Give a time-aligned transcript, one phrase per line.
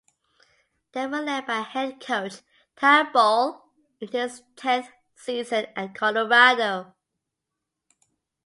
[0.93, 2.41] They were led by head coach
[2.75, 3.69] Tad Boyle
[3.99, 6.95] in his tenth season at Colorado.